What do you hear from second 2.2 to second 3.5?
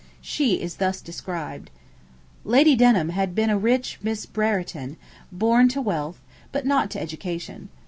'Lady Denham had